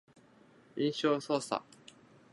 [0.77, 1.61] 印象操作